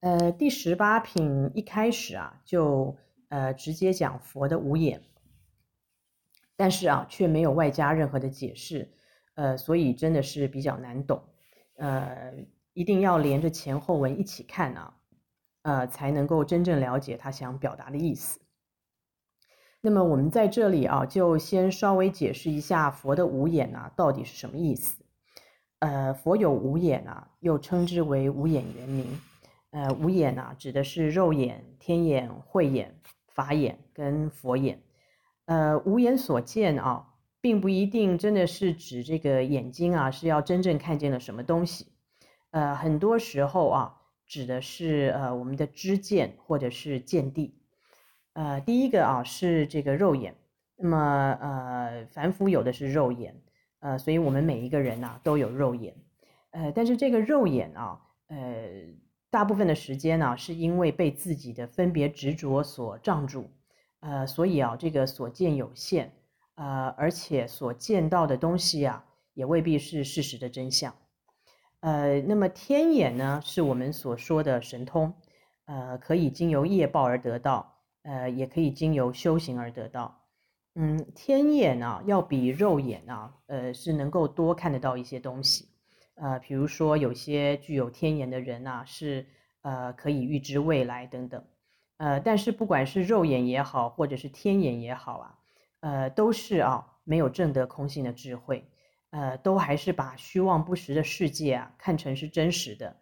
[0.00, 2.96] 呃，第十八品一开始啊，就
[3.28, 5.02] 呃直接讲佛的无眼，
[6.56, 8.94] 但是啊，却没有外加任何的解释，
[9.34, 11.22] 呃，所以真的是比较难懂，
[11.76, 12.32] 呃，
[12.72, 14.94] 一定要连着前后文一起看啊，
[15.62, 18.40] 呃，才能够真正了解他想表达的意思。
[19.82, 25.04] 那么我们在这里啊，就先稍微解释一下佛的无眼啊，到底是什么意思？
[25.80, 29.20] 呃，佛有无眼啊，又称之为无眼圆明。
[29.72, 34.82] 呃，五眼啊，指的是肉眼、天眼、慧眼、法眼跟佛眼。
[35.44, 41.86] 呃，五眼所见啊，并不一定真的是指这个眼睛啊，是要真正看见了什么东西。
[42.50, 47.54] 呃，很多时候啊，指的是呃我们的知见或者是见地。
[48.32, 50.34] 呃，第一个啊是这个肉眼。
[50.76, 53.40] 那么呃，凡夫有的是肉眼，
[53.78, 55.94] 呃，所以我们每一个人呐、都有肉眼。
[56.50, 58.36] 呃，但是这个肉眼啊，呃。
[59.30, 63.48] 大部分的时间呢、是因为被自己的分别执着所障住，
[64.00, 66.12] 呃，所以啊，这个所见有限，
[66.56, 70.94] 呃，而且所见到的东西啊，也未必是事实的真相。
[71.78, 75.14] 呃，那么天眼呢，是我们所说的神通，
[75.66, 80.26] 呃，可以经由业报而得到，呃，也可以经由修行而得到。
[80.74, 85.69] 嗯，天眼呢、要比肉眼啊，呃，是能够多看得到一些东西。
[86.16, 89.26] 呃，比如说有些具有天眼的人呐，是
[89.62, 91.44] 呃可以预知未来等等，
[91.96, 95.38] 呃，但是不管是肉眼也好，或者是天眼也好啊，
[95.80, 98.68] 呃，都是啊没有证得空性的智慧，
[99.10, 102.96] 呃，都还是把虚妄不实的世界啊看成是真实的，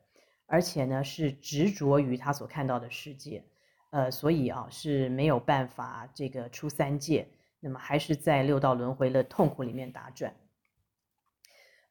[0.47, 3.45] 而且呢是执着于他所看到的世界，
[3.91, 7.27] 呃，所以啊是没有办法这个出三界，
[7.59, 10.33] 那么还是在六道轮回的痛苦里面打转。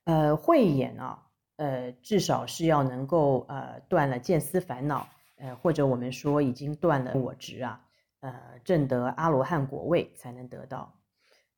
[0.08, 1.22] 呃，慧眼啊，
[1.58, 5.05] 呃，至少是要能够呃断了见思烦恼，
[5.36, 7.86] 呃，或者我们说已经断了我执啊，
[8.22, 8.33] 呃，
[8.64, 10.94] 证得阿罗汉果位才能得到。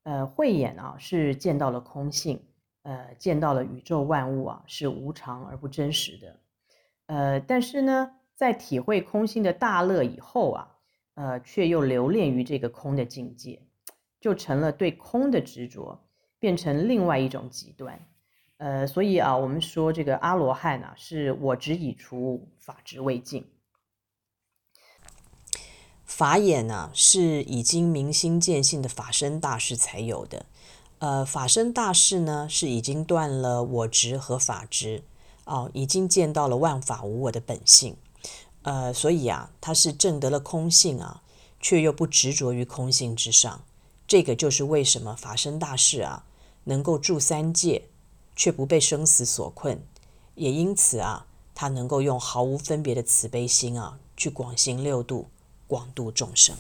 [0.01, 2.43] 呃，慧眼啊是见到了空性，
[2.81, 6.39] 呃，见到了宇宙万物啊是无常而不真实的。
[7.05, 10.75] 呃，但是呢，在体会空性的大乐以后啊，
[11.13, 13.61] 呃，却又留恋于这个空的境界，
[14.19, 16.03] 就成了对空的执着，
[16.39, 17.99] 变成另外一种极端。
[18.59, 23.49] 呃，所以啊，我们说这个阿罗汉啊，是我执已除，法执未尽。
[26.03, 30.45] 法眼呢、是已经明心见性的法身大士才有的。
[30.97, 35.03] 呃，法身大士呢，是已经断了我执和法执，
[35.45, 37.95] 哦，已经见到了万法无我的本性。
[38.63, 41.23] 呃，所以啊，他是证得了空性啊，
[41.61, 43.63] 却又不执着于空性之上。
[44.05, 46.25] 这个就是为什么法身大士啊，
[46.65, 47.83] 能够住三界。
[48.39, 49.81] 却不被生死所困，
[50.35, 55.27] 也因此啊，他能够用毫无分别的慈悲心啊，去广行六度，
[55.67, 56.55] 广度众生。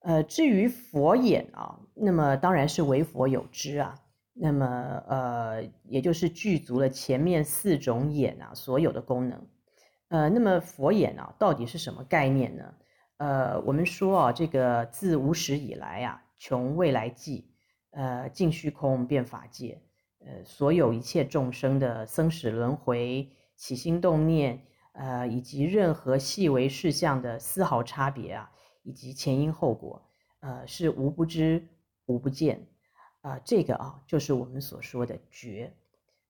[0.00, 3.98] 呃，至于佛眼啊，那么当然是唯佛有之啊，
[4.34, 4.66] 那么
[5.08, 9.46] 呃，也就是具足了前面四种眼啊所有的功能。
[10.08, 12.74] 呃，那么佛眼啊，到底是什么概念呢？
[13.16, 17.46] 呃，我们说啊，这个自无始以来啊，穷未来际。
[17.98, 19.82] 呃，尽虚空遍法界，
[20.20, 28.52] 呃，所有一切众生的生死轮回、起心动念，呃，以及任何细微事项的丝毫差别啊，
[28.84, 31.66] 以及前因后果，呃，是无不知、
[32.06, 32.68] 无不见，
[33.20, 35.74] 啊、这个啊，就是我们所说的觉，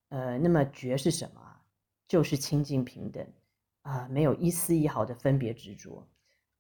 [0.08, 1.60] 呃，那么觉是什么啊？
[2.06, 3.26] 就是清净平等，
[3.82, 6.08] 啊、没有一丝一毫的分别执着，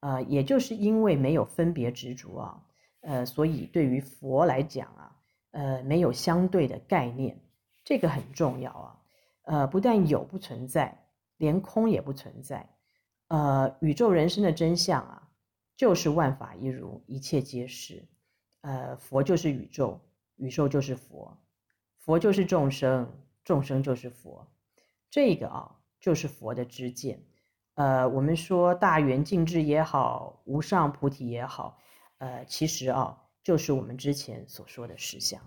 [0.00, 2.64] 啊、也就是因为没有分别执着啊。
[3.08, 5.16] 呃，所以对于佛来讲啊，
[5.52, 7.40] 呃，没有相对的概念，
[7.82, 9.00] 这个很重要啊。
[9.44, 11.06] 呃，不但有不存在，
[11.38, 12.68] 连空也不存在。
[13.28, 15.30] 呃，宇宙人生的真相啊，
[15.74, 18.06] 就是万法一如，一切皆是。
[18.60, 19.98] 呃，佛就是宇宙，
[20.36, 21.34] 宇宙就是佛，
[21.96, 23.10] 佛就是众生，
[23.42, 24.46] 众生就是佛。
[25.08, 27.24] 这个啊，就是佛的知见。
[27.72, 31.78] 呃，我们说大圆净智也好，无上菩提也好。
[32.18, 35.40] 呃，其实啊，就是我们之前所说的实相。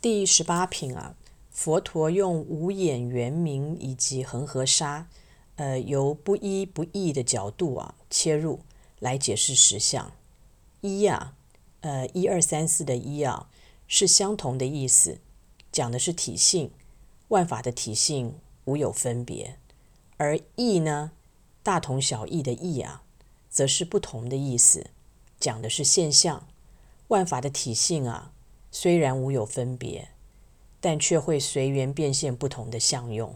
[0.00, 1.16] 第十八品啊，
[1.50, 5.08] 佛陀用五眼圆明以及恒河沙，
[5.56, 8.64] 呃，由不一不异的角度啊切入
[8.98, 10.12] 来解释实相。
[10.80, 11.36] 一啊，
[11.80, 13.48] 呃，一二三四的一啊，
[13.86, 15.20] 是相同的意思，
[15.70, 16.72] 讲的是体性，
[17.28, 19.58] 万法的体性无有分别。
[20.16, 21.12] 而异呢，
[21.62, 23.04] 大同小异的异啊。
[23.50, 24.90] 则是不同的意思，
[25.40, 26.46] 讲的是现象，
[27.08, 28.32] 万法的体性啊，
[28.70, 30.10] 虽然无有分别，
[30.80, 33.34] 但却会随缘变现不同的相用。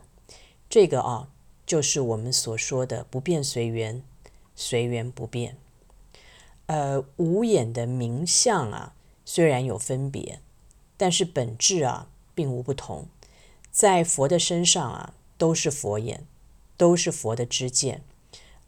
[0.68, 1.28] 这个啊，
[1.66, 4.02] 就是我们所说的不变随缘，
[4.54, 5.56] 随缘不变。
[6.66, 8.94] 呃，五眼的名相啊，
[9.24, 10.40] 虽然有分别，
[10.96, 13.06] 但是本质啊，并无不同。
[13.70, 16.26] 在佛的身上啊，都是佛眼，
[16.76, 18.02] 都是佛的知见。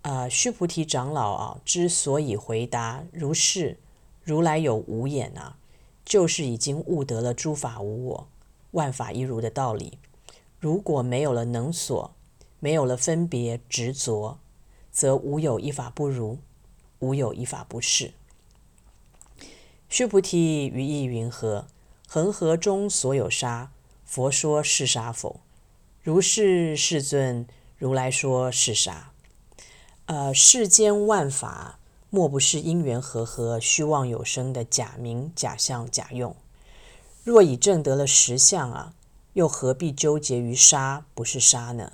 [0.04, 3.78] 啊、须菩提长老啊，之所以回答如是，
[4.22, 5.56] 如来有五眼啊，
[6.04, 8.28] 就是已经悟得了诸法无我、
[8.72, 9.96] 万法一如的道理。
[10.60, 12.14] 如果没有了能所，
[12.60, 14.38] 没有了分别执着，
[14.92, 16.36] 则无有一法不如，
[16.98, 18.12] 无有一法不是。
[19.88, 21.66] 须菩提，于意云何？
[22.06, 23.72] 恒河中所有沙，
[24.04, 25.40] 佛说是沙否？
[26.02, 27.46] 如是，世尊，
[27.78, 29.13] 如来说是沙。
[30.06, 31.78] 呃，世间万法
[32.10, 36.36] 莫不是因缘和合、虚妄有生的假名、假相、假用。
[37.22, 38.92] 若已证得了实相啊，
[39.32, 41.92] 又何必纠结于沙不是沙呢？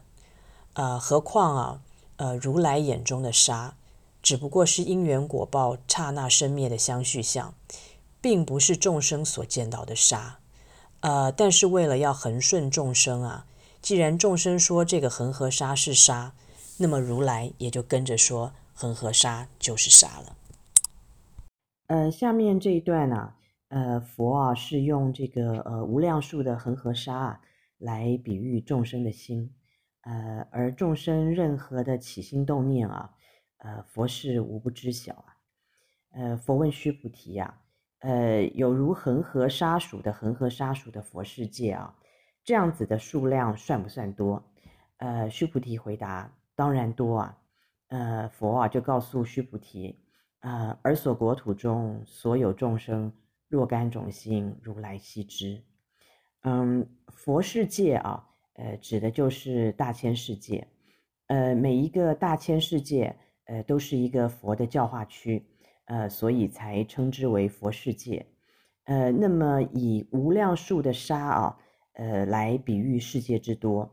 [0.73, 1.81] 呃，何况啊，
[2.17, 3.77] 呃，如来眼中的沙，
[4.21, 7.55] 只不过是因缘果报刹那生灭的相续相，
[8.21, 10.39] 并不是众生所见到的沙。
[10.99, 13.47] 呃，但是为了要恒顺众生啊，
[13.81, 16.33] 既然众生说这个恒河沙是沙。
[16.83, 20.35] 那么如来也就跟着说，恒河沙就是沙了。
[21.89, 23.35] 呃，下面这一段呢、
[23.69, 27.41] 呃，佛啊是用这个呃无量数的恒河沙啊
[27.77, 29.55] 来比喻众生的心，
[30.01, 33.11] 呃，而众生任何的起心动念啊，
[33.59, 35.37] 呃，佛是无不知晓啊。
[36.13, 37.59] 呃，佛问须菩提呀、
[37.99, 41.95] 啊，呃，有如恒河沙数的恒河沙数的佛世界啊，
[42.43, 44.43] 这样子的数量算不算多？
[44.97, 46.35] 呃，须菩提回答。
[46.61, 47.39] 当然多啊，
[47.89, 49.99] 呃，佛啊就告诉须菩提，
[50.41, 53.11] 呃，尔所国土中所有众生
[53.49, 55.65] 若干种心，如来悉知。
[56.43, 60.69] 嗯，佛世界啊，呃，指的就是大千世界，
[61.29, 63.17] 呃，每一个大千世界，
[63.47, 65.43] 呃，都是一个佛的教化区，
[65.87, 68.27] 呃，所以才称之为佛世界。
[68.85, 71.59] 呃，那么以无量数的沙啊，
[71.95, 73.91] 呃，来比喻世界之多。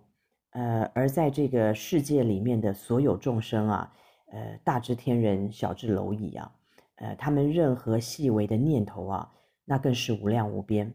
[0.58, 3.94] 呃，而在这个世界里面的所有众生啊，
[4.32, 6.52] 呃，大至天人，小至蝼蚁啊，
[6.96, 9.32] 呃，他们任何细微的念头啊，
[9.66, 10.92] 那更是无量无边。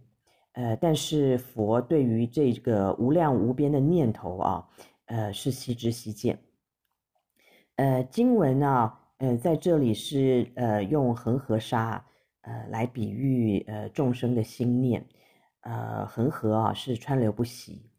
[0.54, 4.68] 呃，但是佛对于这个无量无边的念头啊，
[5.06, 6.36] 呃，是悉知悉见。
[7.76, 12.04] 呃，经文啊，呃，在这里是呃用恒河沙
[12.40, 15.06] 呃来比喻呃众生的心念，
[15.60, 17.91] 呃，恒河啊是川流不息。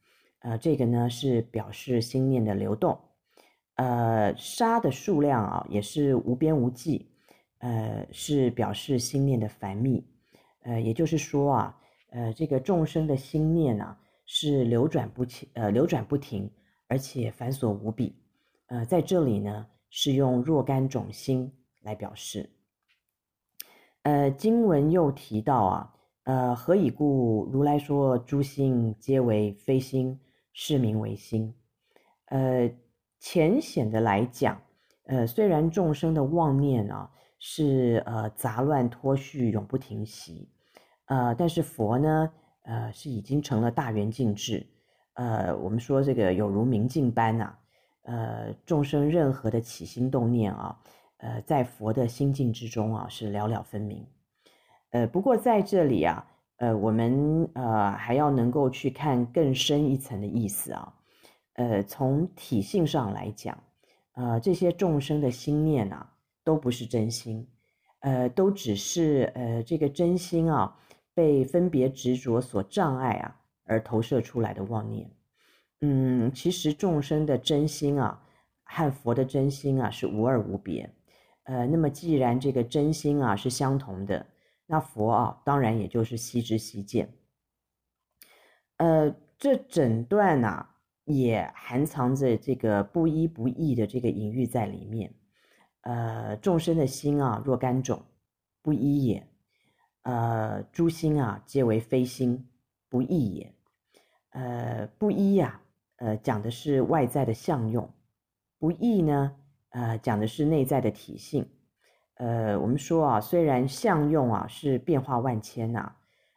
[0.44, 3.00] 呃，这个呢是表示心念的流动，
[3.76, 7.10] 呃，沙的数量啊也是无边无际，
[7.60, 10.06] 呃，是表示心念的繁密，
[10.64, 11.80] 呃，也就是说啊，
[12.12, 16.52] 呃，这个众生的心念啊是流转不停，呃，流转不停，
[16.90, 18.14] 而且繁琐无比，
[18.68, 21.50] 呃，在这里呢是用若干种心
[21.84, 22.50] 来表示，
[24.02, 25.94] 呃，经文又提到啊，
[26.26, 27.50] 呃，何以故？
[27.50, 30.20] 如来说诸心皆为非心。
[30.54, 31.54] 是名为心，
[32.26, 32.72] 呃，
[33.20, 34.62] 浅显的来讲，
[35.06, 37.10] 呃，虽然众生的妄念啊
[37.40, 40.48] 是呃杂乱脱序，永不停息，
[41.06, 44.66] 呃，但是佛呢，呃，是已经成了大圆净智，
[45.16, 47.56] 呃，我们说这个有如明镜般呐，
[48.04, 50.80] 呃，众生任何的起心动念啊，
[51.18, 54.06] 呃，在佛的心境之中啊是了了分明，
[54.92, 56.26] 呃，不过在这里啊。
[56.58, 60.94] 呃，我们呃还要能够去看更深一层的意思啊，
[61.56, 63.58] 呃，从体性上来讲，
[64.14, 67.48] 呃，这些众生的心念啊，都不是真心，
[68.00, 70.78] 呃，都只是呃这个真心啊
[71.14, 75.12] 被分别执着所障碍啊而投射出来的妄念。
[75.82, 78.22] 嗯，其实众生的真心啊
[78.64, 80.90] 和佛的真心啊是无二无别，
[81.44, 84.28] 呃，那么既然这个真心啊是相同的。
[84.74, 87.14] 那佛啊，当然也就是悉知悉见。
[88.78, 90.76] 呃，这整段呐、啊，
[91.06, 95.14] 也含藏着这个不一不异的这个隐喻在里面。
[95.82, 98.04] 呃，众生的心啊，若干种，
[98.64, 99.28] 不一也。
[100.02, 102.50] 呃，诸心啊，皆为非心，
[102.90, 103.54] 不异也。
[104.32, 105.62] 呃，不一呀、
[105.98, 107.86] 啊，呃，讲的是外在的相用；
[108.58, 109.36] 不异呢，
[109.70, 111.48] 呃，讲的是内在的体性。
[112.16, 115.96] 呃，我们说啊，虽然相用啊是变化万千呐、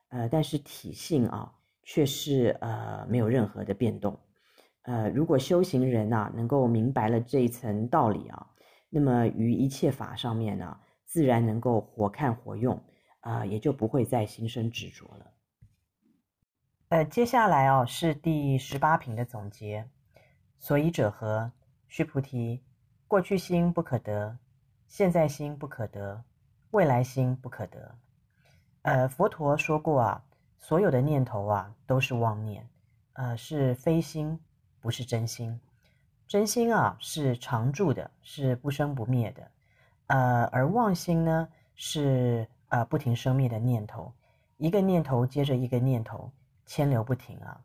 [0.09, 1.53] 呃，但是体性啊
[1.83, 4.19] 却是呃没有任何的变动。
[4.83, 8.47] 呃，如果修行人呐、能够明白了这一层道理啊，
[8.89, 12.83] 那么于一切法上面呢，自然能够活看活用
[13.21, 15.33] 啊、也就不会再心生执着了。
[16.91, 19.89] 呃，接下来哦、是第十八品的总结。
[20.59, 21.53] 所以者何？
[21.89, 22.63] 须菩提，
[23.07, 24.39] 过去心不可得，
[24.87, 26.23] 现在心不可得，
[26.71, 27.95] 未来心不可得。
[28.83, 30.25] 呃，佛陀说过啊，
[30.59, 32.69] 所有的念头啊都是妄念，
[33.15, 34.39] 呃，是非心，
[34.81, 35.61] 不是真心。
[36.29, 39.51] 真心啊是常住的，是不生不灭的。
[40.09, 44.13] 呃，而妄心呢是呃不停生灭的念头，
[44.57, 46.31] 一个念头接着一个念头，
[46.65, 47.61] 迁流不停啊。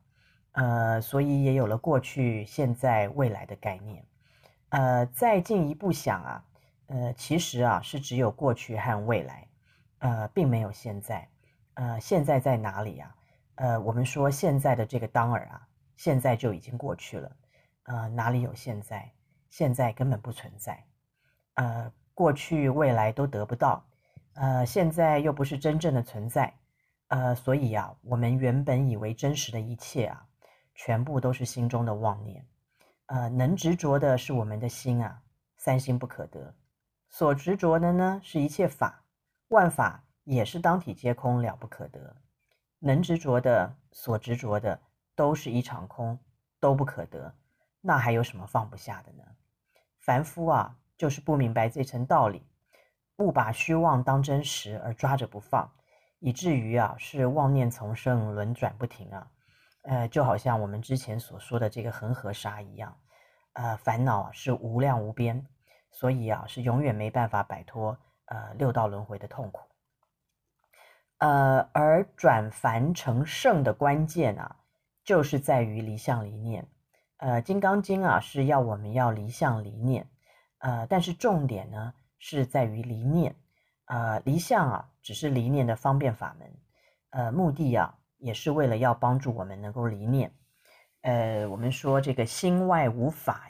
[0.54, 4.06] 呃，所以也有了过去、现在、未来的概念。
[4.70, 6.44] 呃，再进一步想啊，
[6.91, 9.48] 呃，其实啊是只有过去和未来。
[10.00, 11.29] 呃，并没有现在，
[11.75, 13.15] 呃，现在在哪里呀？
[13.55, 15.62] 呃，我们说现在的这个当儿啊，
[15.95, 17.31] 现在就已经过去了，
[17.83, 19.12] 呃，哪里有现在？
[19.51, 20.83] 现在根本不存在，
[21.53, 23.86] 呃，过去未来都得不到，
[24.33, 26.51] 呃，现在又不是真正的存在，
[27.10, 30.25] 呃，所以啊，我们原本以为真实的一切啊，
[30.74, 32.43] 全部都是心中的妄念，
[33.07, 35.21] 呃，能执着的是我们的心啊，
[35.57, 36.55] 三心不可得，
[37.12, 39.03] 所执着的呢是一切法。
[39.50, 42.15] 万法也是当体皆空，了不可得。
[42.80, 44.82] 能执着的、所执着的，
[45.13, 46.18] 都是一场空，
[46.60, 47.36] 都不可得。
[47.82, 49.24] 那还有什么放不下的呢？
[50.00, 52.41] 凡夫啊，就是不明白这层道理，
[53.18, 55.70] 误把虚妄当真实而抓着不放，
[56.20, 59.27] 以至于啊，是妄念丛生，轮转不停啊。
[59.84, 62.98] 呃，就好像我们之前所说的这个恒河沙一样，
[63.53, 65.46] 呃，烦恼是无量无边，
[65.91, 67.98] 所以啊，是永远没办法摆脱。
[68.25, 69.60] 呃，六道轮回的痛苦，
[71.17, 74.55] 呃，而转凡成圣的关键啊，
[75.03, 76.65] 就是在于离相离念。
[77.17, 80.07] 呃，《金刚经》啊是要我们要离相离念，
[80.60, 83.36] 呃，但是重点呢是在于离念。
[83.88, 86.50] 呃，离相啊只是离念的方便法门，
[87.10, 90.31] 呃，目的啊也是为了要帮助我们能够离念。
[91.01, 93.50] 呃，我们说这个心外无法，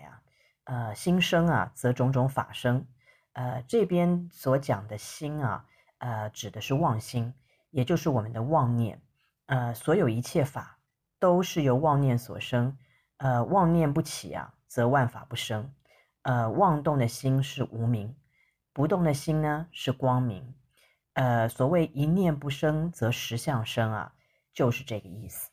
[0.64, 2.88] 呃，心生啊则种种法生。
[3.34, 5.66] 呃，这边所讲的心啊，
[6.00, 7.34] 呃，指的是妄心，
[7.70, 9.02] 也就是我们的妄念。
[9.46, 10.80] 呃，所有一切法
[11.20, 12.78] 都是由妄念所生。
[13.18, 15.72] 呃，妄念不起啊，则万法不生。
[16.24, 18.16] 呃，妄动的心是无明，
[18.74, 20.56] 不动的心呢是光明。
[21.14, 24.14] 呃，所谓一念不生，则十相生啊，
[24.54, 25.51] 就是这个意思。